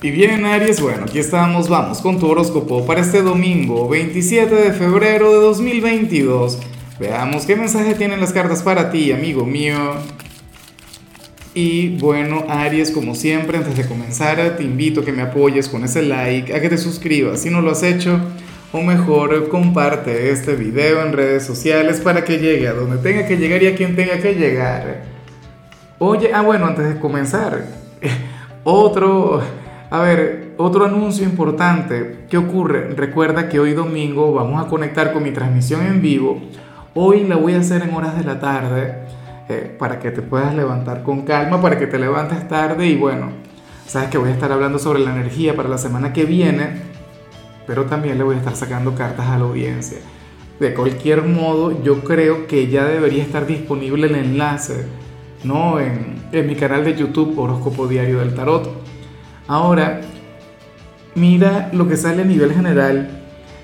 [0.00, 4.72] Y bien, Aries, bueno, aquí estamos, vamos con tu horóscopo para este domingo, 27 de
[4.72, 6.56] febrero de 2022.
[7.00, 9.94] Veamos qué mensaje tienen las cartas para ti, amigo mío.
[11.52, 15.82] Y bueno, Aries, como siempre, antes de comenzar, te invito a que me apoyes con
[15.82, 18.20] ese like, a que te suscribas si no lo has hecho,
[18.70, 23.36] o mejor, comparte este video en redes sociales para que llegue a donde tenga que
[23.36, 25.02] llegar y a quien tenga que llegar.
[25.98, 27.66] Oye, ah, bueno, antes de comenzar,
[28.62, 29.42] otro
[29.90, 32.26] a ver, otro anuncio importante.
[32.28, 32.94] ¿Qué ocurre?
[32.94, 36.40] Recuerda que hoy domingo vamos a conectar con mi transmisión en vivo.
[36.94, 38.98] Hoy la voy a hacer en horas de la tarde
[39.48, 43.30] eh, para que te puedas levantar con calma, para que te levantes tarde y bueno,
[43.86, 46.82] sabes que voy a estar hablando sobre la energía para la semana que viene,
[47.66, 49.98] pero también le voy a estar sacando cartas a la audiencia.
[50.60, 54.86] De cualquier modo, yo creo que ya debería estar disponible el enlace,
[55.44, 55.78] ¿no?
[55.80, 58.88] En, en mi canal de YouTube Horóscopo Diario del Tarot
[59.48, 60.02] Ahora,
[61.14, 63.08] mira lo que sale a nivel general.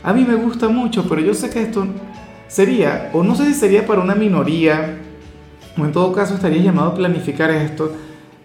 [0.02, 1.86] A mí me gusta mucho, pero yo sé que esto
[2.48, 4.97] sería, o no sé si sería para una minoría,
[5.77, 7.92] o en todo caso estaría llamado a planificar esto.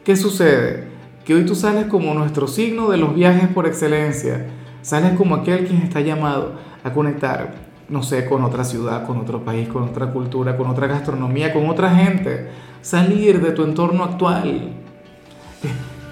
[0.03, 0.89] ¿Qué sucede?
[1.23, 4.47] Que hoy tú sales como nuestro signo de los viajes por excelencia.
[4.81, 7.53] Sales como aquel quien está llamado a conectar,
[7.88, 11.69] no sé, con otra ciudad, con otro país, con otra cultura, con otra gastronomía, con
[11.69, 12.50] otra gente.
[12.81, 14.73] Salir de tu entorno actual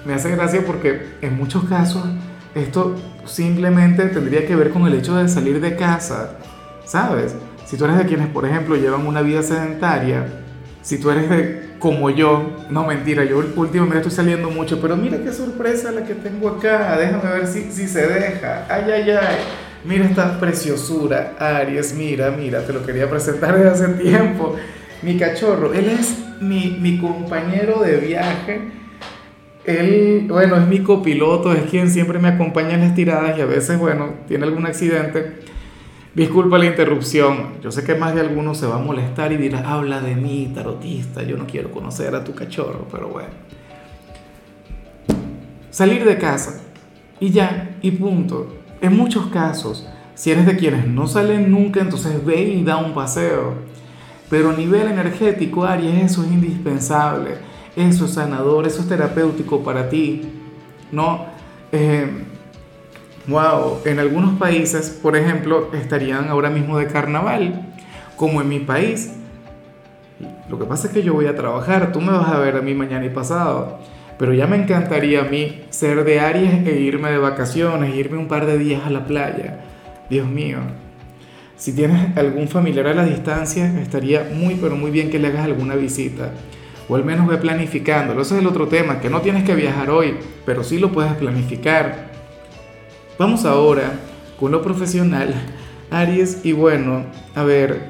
[0.08, 2.02] me hace gracia porque en muchos casos
[2.54, 6.38] esto simplemente tendría que ver con el hecho de salir de casa,
[6.86, 7.36] ¿sabes?
[7.66, 10.24] Si tú eres de quienes, por ejemplo, llevan una vida sedentaria,
[10.80, 15.18] si tú eres de como yo, no mentira, yo últimamente estoy saliendo mucho, pero mira
[15.18, 19.36] qué sorpresa la que tengo acá, déjame ver si, si se deja, ay, ay, ay,
[19.84, 24.56] mira esta preciosura, Aries, mira, mira, te lo quería presentar desde hace tiempo,
[25.02, 28.87] mi cachorro, él es mi, mi compañero de viaje,
[29.68, 33.46] él, bueno, es mi copiloto, es quien siempre me acompaña en las tiradas y a
[33.46, 35.40] veces, bueno, tiene algún accidente.
[36.14, 37.60] Disculpa la interrupción.
[37.62, 40.50] Yo sé que más de alguno se va a molestar y dirá, habla de mí,
[40.54, 43.28] tarotista, yo no quiero conocer a tu cachorro, pero bueno.
[45.70, 46.62] Salir de casa
[47.20, 48.56] y ya, y punto.
[48.80, 52.94] En muchos casos, si eres de quienes no salen nunca, entonces ve y da un
[52.94, 53.54] paseo.
[54.30, 59.88] Pero a nivel energético, Aries, eso es indispensable eso es sanador, eso es terapéutico para
[59.88, 60.22] ti,
[60.90, 61.26] ¿no?
[63.26, 67.72] wow, eh, en algunos países, por ejemplo, estarían ahora mismo de carnaval,
[68.16, 69.12] como en mi país.
[70.48, 72.62] Lo que pasa es que yo voy a trabajar, tú me vas a ver a
[72.62, 73.78] mí mañana y pasado,
[74.18, 78.26] pero ya me encantaría a mí ser de Aries e irme de vacaciones, irme un
[78.26, 79.60] par de días a la playa.
[80.10, 80.58] Dios mío.
[81.56, 85.44] Si tienes algún familiar a la distancia, estaría muy, pero muy bien que le hagas
[85.44, 86.32] alguna visita
[86.88, 88.22] o al menos ve planificándolo.
[88.22, 90.16] Ese es el otro tema, que no tienes que viajar hoy,
[90.46, 92.08] pero sí lo puedes planificar.
[93.18, 93.92] Vamos ahora
[94.38, 95.34] con lo profesional,
[95.90, 97.04] Aries, y bueno,
[97.34, 97.88] a ver,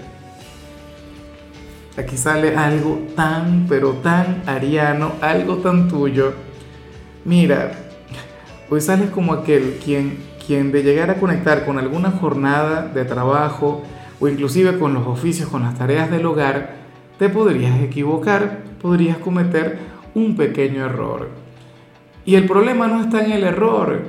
[1.97, 6.33] aquí sale algo tan, pero tan ariano, algo tan tuyo.
[7.25, 7.73] Mira,
[8.71, 13.83] hoy sales como aquel quien, quien de llegar a conectar con alguna jornada de trabajo
[14.21, 16.78] o inclusive con los oficios, con las tareas del hogar,
[17.19, 19.79] te podrías equivocar, podrías cometer
[20.15, 21.29] un pequeño error.
[22.25, 24.03] Y el problema no está en el error,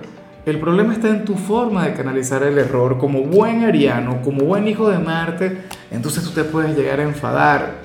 [0.46, 2.98] el problema está en tu forma de canalizar el error.
[2.98, 7.76] Como buen ariano, como buen hijo de Marte, entonces tú te puedes llegar a enfadar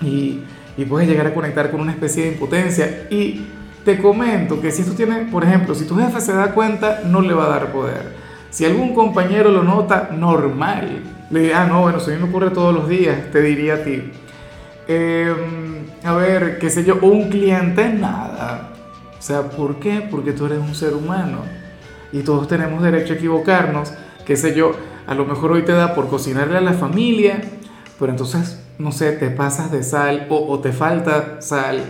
[0.00, 0.40] y,
[0.76, 3.06] y puedes llegar a conectar con una especie de impotencia.
[3.10, 3.46] Y
[3.84, 7.20] te comento que si esto tiene, por ejemplo, si tu jefe se da cuenta, no
[7.20, 8.16] le va a dar poder.
[8.50, 11.02] Si algún compañero lo nota, normal.
[11.30, 13.74] Le diga, ah, no, bueno, eso a mí me ocurre todos los días, te diría
[13.74, 14.10] a ti.
[14.88, 18.70] Em, a ver, qué sé yo, un cliente, nada.
[19.18, 20.06] O sea, ¿por qué?
[20.10, 21.42] Porque tú eres un ser humano
[22.10, 23.92] y todos tenemos derecho a equivocarnos.
[24.24, 24.72] Qué sé yo,
[25.06, 27.42] a lo mejor hoy te da por cocinarle a la familia,
[27.98, 31.84] pero entonces, no sé, te pasas de sal o, te falta sal eh,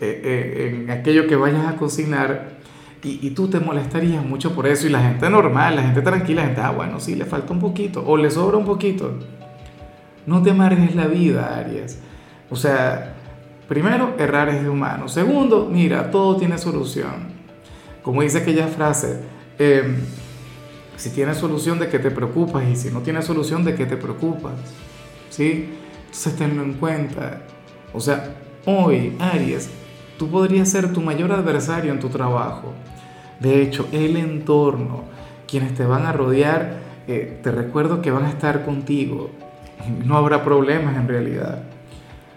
[0.00, 2.58] eh, en aquello que vayas a cocinar
[3.02, 4.86] y, y, tú te molestarías mucho por eso.
[4.86, 7.60] Y la gente normal, la gente tranquila, la gente, ah, bueno, sí, le falta un
[7.60, 9.18] poquito o le sobra un poquito.
[10.26, 11.98] No te amargues la vida, Aries.
[12.50, 13.14] O sea,
[13.68, 15.08] primero, errar es de humano.
[15.08, 17.34] Segundo, mira, todo tiene solución.
[18.02, 19.20] Como dice aquella frase,
[19.58, 19.96] em,
[20.96, 23.96] si tienes solución de que te preocupas y si no tienes solución de que te
[23.96, 24.52] preocupas.
[25.30, 25.70] ¿Sí?
[26.04, 27.42] Entonces tenlo en cuenta.
[27.92, 28.34] O sea,
[28.66, 29.70] hoy, Aries,
[30.18, 32.72] tú podrías ser tu mayor adversario en tu trabajo.
[33.40, 35.04] De hecho, el entorno,
[35.48, 39.30] quienes te van a rodear, eh, te recuerdo que van a estar contigo.
[40.04, 41.62] No habrá problemas en realidad.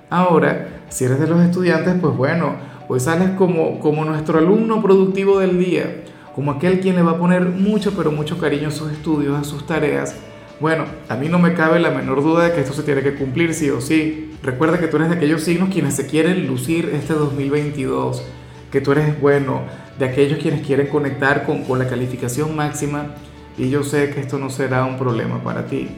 [0.09, 2.55] Ahora, si eres de los estudiantes, pues bueno,
[2.87, 6.03] hoy sales como, como nuestro alumno productivo del día.
[6.33, 9.43] como aquel quien le va a poner mucho, pero mucho cariño a sus estudios, a
[9.43, 10.15] sus tareas.
[10.59, 13.15] Bueno, a mí no me cabe la menor duda de que esto se tiene que
[13.15, 14.31] cumplir sí o sí.
[14.43, 18.23] Recuerda que tú eres de aquellos signos quienes se quieren lucir este 2022,
[18.71, 19.61] que tú eres bueno,
[19.97, 23.15] de aquellos quienes quieren conectar con, con la calificación máxima
[23.57, 25.89] y yo sé que esto no será un problema para ti.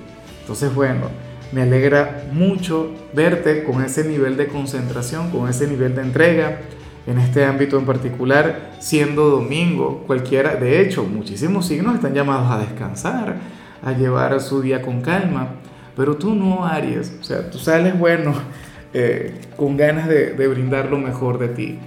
[0.41, 1.07] Entonces, bueno,
[1.51, 6.59] me alegra mucho verte con ese nivel de concentración, con ese nivel de entrega
[7.07, 12.59] en este ámbito en particular, siendo domingo, cualquiera, de hecho, muchísimos signos están llamados a
[12.59, 13.37] descansar,
[13.81, 15.55] a llevar su día con calma,
[15.95, 18.33] pero tú no, Aries, o sea, tú sales bueno,
[18.93, 21.79] eh, con ganas de, brindar lo mejor de ti.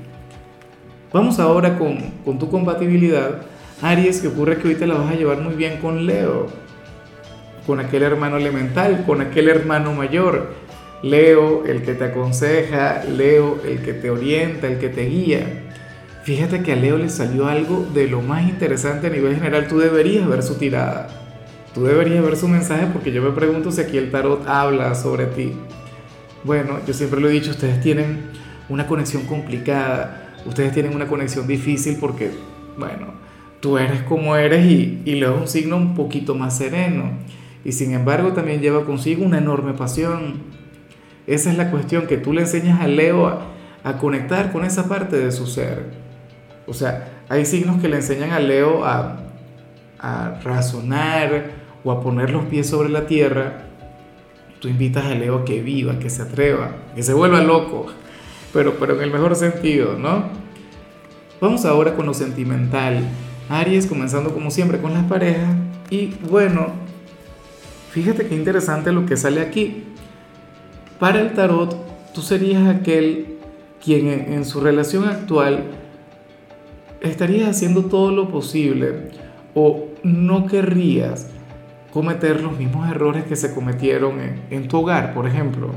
[1.13, 3.43] Vamos ahora con, con tu compatibilidad,
[3.81, 6.49] Aries, que ocurre que hoy te la vas a llevar muy bien con Leo
[7.67, 10.55] con aquel hermano elemental, con aquel hermano mayor.
[11.03, 15.65] Leo, el que te aconseja, Leo, el que te orienta, el que te guía.
[16.23, 19.67] Fíjate que a Leo le salió algo de lo más interesante a nivel general.
[19.67, 21.09] Tú deberías ver su tirada.
[21.75, 25.27] Tú deberías ver su mensaje porque yo me pregunto si aquí el tarot habla sobre
[25.27, 25.53] ti.
[26.45, 28.31] Bueno, yo siempre lo he dicho, ustedes tienen
[28.69, 32.31] una conexión complicada, ustedes tienen una conexión difícil porque,
[32.77, 33.15] bueno,
[33.61, 37.11] tú eres como eres y, y Leo es un signo un poquito más sereno
[37.65, 40.43] y sin embargo también lleva consigo una enorme pasión.
[41.27, 43.49] Esa es la cuestión, que tú le enseñas a Leo a,
[44.01, 45.91] conectar con esa parte de su ser.
[46.67, 49.19] O sea, hay signos que le enseñan a Leo a,
[49.99, 51.51] a razonar
[51.85, 53.67] o a poner los pies sobre la tierra.
[54.61, 57.87] Tú invitas a Leo a que viva, que se atreva, que se vuelva loco,
[58.53, 60.25] pero, pero en el mejor sentido, ¿no?
[61.41, 63.01] Vamos ahora con lo sentimental.
[63.49, 65.57] Aries comenzando como siempre con las parejas.
[65.91, 66.82] Y bueno,
[67.93, 69.85] Fíjate qué interesante lo que sale aquí.
[70.99, 71.77] Para el tarot,
[72.15, 73.37] tú serías aquel
[73.85, 75.65] quien en, su relación actual
[77.03, 79.11] estarías haciendo todo lo posible
[79.55, 81.29] o no querrías
[81.93, 84.15] cometer los mismos errores que se cometieron
[84.49, 85.69] en, tu hogar, por ejemplo,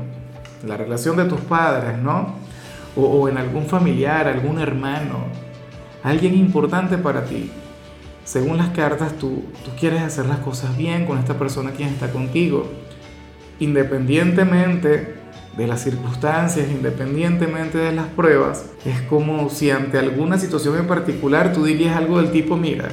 [0.66, 2.34] la relación de tus padres, ¿no?
[2.96, 5.26] O, o en algún familiar, algún hermano,
[6.02, 7.50] alguien importante para ti
[8.26, 12.10] según las cartas, tú, tú quieres hacer las cosas bien con esta persona quien está
[12.10, 12.68] contigo.
[13.60, 15.14] Independientemente
[15.56, 21.52] de las circunstancias, independientemente de las pruebas, es como si ante alguna situación en particular
[21.52, 22.88] tú dirías algo del tipo, mira,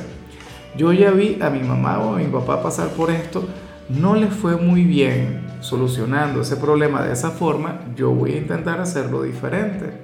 [0.78, 3.44] yo ya vi a mi mamá o a mi papá pasar por esto,
[3.90, 8.80] no les fue muy bien solucionando ese problema de esa forma, yo voy a intentar
[8.80, 9.98] hacerlo diferente.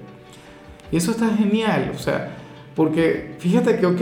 [0.91, 2.35] Y eso está genial, o sea,
[2.75, 4.01] porque fíjate que, ok,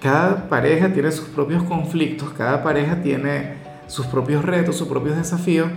[0.00, 3.54] cada pareja tiene sus propios conflictos, cada pareja tiene
[3.86, 5.68] sus propios retos, sus propios desafíos,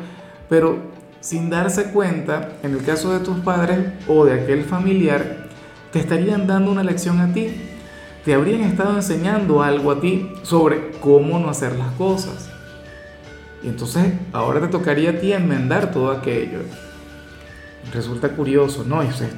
[0.49, 0.77] pero
[1.19, 5.47] sin darse cuenta, en el caso de tus padres o de aquel familiar,
[5.91, 7.49] te estarían dando una lección a ti,
[8.23, 12.49] te habrían estado enseñando algo a ti sobre cómo no hacer las cosas.
[13.61, 16.59] Y entonces ahora te tocaría a ti enmendar todo aquello.
[17.93, 19.01] Resulta curioso, ¿no?
[19.01, 19.33] Esto es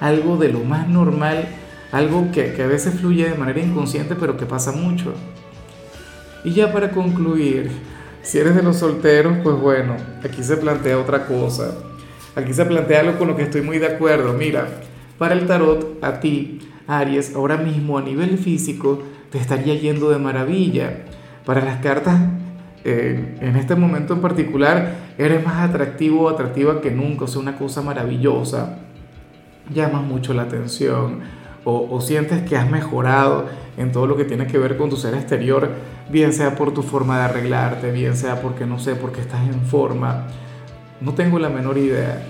[0.00, 1.48] algo de lo más normal
[1.92, 5.12] algo que, a veces fluye de manera inconsciente, pero que pasa mucho.
[6.42, 7.70] Y ya para concluir,
[8.22, 11.74] si eres de los solteros, pues bueno, aquí se plantea otra cosa.
[12.34, 14.32] Aquí se plantea algo con lo que estoy muy de acuerdo.
[14.32, 14.66] Mira,
[15.18, 20.18] para el tarot, a ti, Aries, ahora mismo a nivel físico, te estaría yendo de
[20.18, 21.04] maravilla.
[21.44, 22.18] Para las cartas,
[22.84, 27.58] en este momento en particular, eres más atractivo o atractiva que nunca, o sea, una
[27.58, 28.78] cosa maravillosa.
[29.72, 34.58] Llamas mucho la atención o, sientes que has mejorado en todo lo que tiene que
[34.58, 35.70] ver con tu ser exterior,
[36.10, 39.60] bien sea por tu forma de arreglarte, bien sea porque no sé, porque estás en
[39.62, 40.26] forma,
[41.00, 42.22] no tengo la menor idea.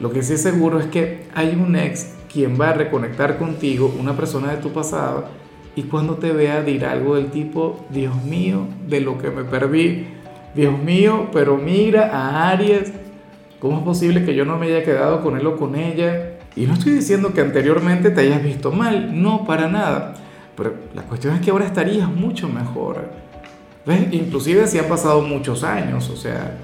[0.00, 3.94] Lo que sí es seguro es que hay un ex quien va a reconectar contigo,
[3.98, 5.26] una persona de tu pasado,
[5.76, 10.08] y cuando te vea dirá algo del tipo, Dios mío, de lo que me perdí,
[10.54, 12.92] Dios mío, pero mira a Aries,
[13.60, 16.37] ¿cómo es posible que yo no me haya quedado con él o con ella?
[16.58, 20.14] Y no estoy diciendo que anteriormente te hayas visto mal, no, para nada.
[20.56, 23.12] Pero la cuestión es que ahora estarías mucho mejor.
[23.86, 24.12] ¿Ves?
[24.12, 26.58] Inclusive si han pasado muchos años, o sea,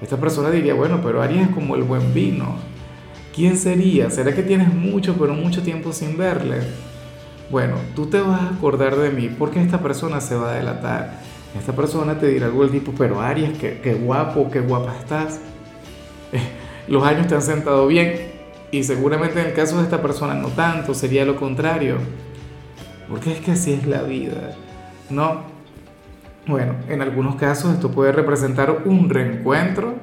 [0.00, 2.54] esta persona diría, bueno, pero Aries es como el buen vino.
[3.34, 4.08] ¿Quién sería?
[4.08, 6.58] ¿Será que tienes mucho, pero mucho tiempo sin verle?
[7.50, 11.18] Bueno, tú te vas a acordar de mí porque esta persona se va a delatar.
[11.58, 15.40] Esta persona te dirá algo del tipo, pero Aries, qué, qué guapo, qué guapa estás.
[16.86, 18.39] los años te han sentado bien
[18.70, 21.96] y seguramente en el caso de esta persona no tanto, sería lo contrario.
[23.08, 24.54] Porque es que así es la vida,
[25.08, 25.42] ¿no?
[26.46, 29.94] Bueno, en algunos casos esto puede representar un reencuentro,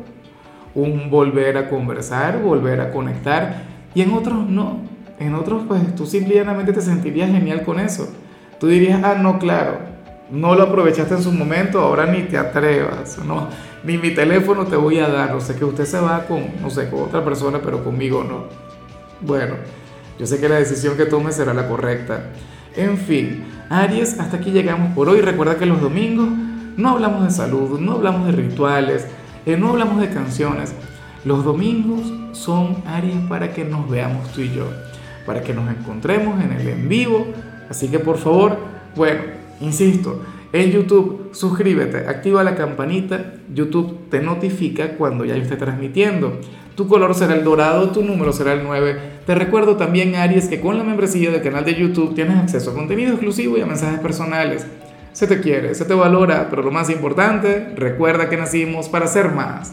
[0.75, 3.63] un volver a conversar, volver a conectar,
[3.95, 4.81] y en otros no.
[5.19, 8.07] En otros, pues tú simplemente te sentirías genial con eso.
[8.59, 9.79] Tú dirías, ah, no, claro,
[10.29, 13.47] no lo aprovechaste en su momento, ahora ni te atrevas, no,
[13.83, 16.69] ni mi teléfono te voy a dar, o sea que usted se va con, no
[16.69, 18.45] sé, con otra persona, pero conmigo no.
[19.21, 19.55] Bueno,
[20.19, 22.31] yo sé que la decisión que tome será la correcta.
[22.75, 25.21] En fin, Aries, hasta aquí llegamos por hoy.
[25.21, 26.27] Recuerda que los domingos
[26.75, 29.07] no hablamos de salud, no hablamos de rituales,
[29.45, 30.73] eh, no hablamos de canciones.
[31.25, 34.65] Los domingos son Aries para que nos veamos tú y yo,
[35.25, 37.27] para que nos encontremos en el en vivo.
[37.69, 38.57] Así que por favor,
[38.95, 40.21] bueno, insisto,
[40.53, 46.39] en YouTube suscríbete, activa la campanita, YouTube te notifica cuando ya esté transmitiendo.
[46.75, 48.97] Tu color será el dorado, tu número será el 9.
[49.25, 52.73] Te recuerdo también, Aries, que con la membresía del canal de YouTube tienes acceso a
[52.75, 54.65] contenido exclusivo y a mensajes personales.
[55.11, 59.31] Se te quiere, se te valora, pero lo más importante, recuerda que nacimos para ser
[59.31, 59.65] más.